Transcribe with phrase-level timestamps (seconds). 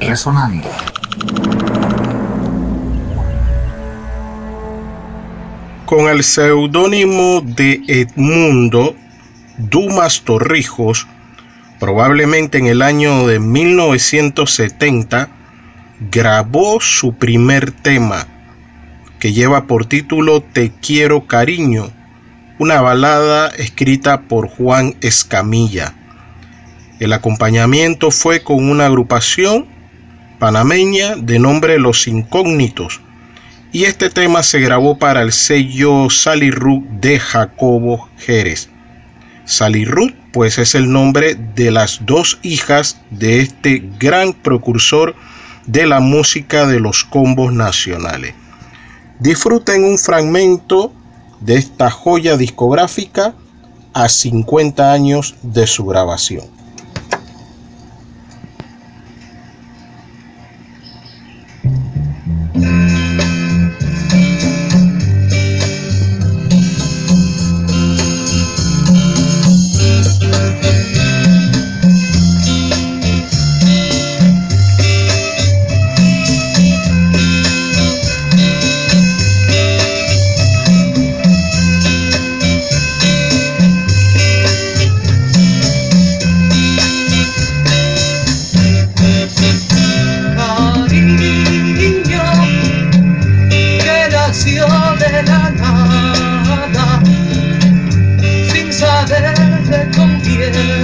[0.00, 0.68] Resonando.
[5.86, 8.96] Con el seudónimo de Edmundo
[9.58, 11.06] Dumas Torrijos,
[11.78, 15.28] probablemente en el año de 1970,
[16.10, 18.26] grabó su primer tema,
[19.20, 21.92] que lleva por título Te quiero cariño,
[22.58, 25.94] una balada escrita por Juan Escamilla.
[27.00, 29.66] El acompañamiento fue con una agrupación
[30.38, 33.00] panameña de nombre Los Incógnitos
[33.72, 36.52] y este tema se grabó para el sello Sally
[37.00, 38.68] de Jacobo Jerez.
[39.44, 39.84] Sally
[40.32, 45.16] pues es el nombre de las dos hijas de este gran precursor
[45.66, 48.34] de la música de los combos nacionales.
[49.18, 50.92] Disfruten un fragmento
[51.40, 53.34] de esta joya discográfica
[53.92, 56.54] a 50 años de su grabación.
[95.14, 97.02] de la nada,
[98.50, 99.36] sin saber
[99.68, 100.83] de con quién.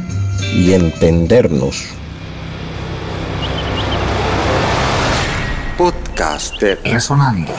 [0.53, 1.85] y entendernos.
[5.77, 7.53] Podcast de Resonando.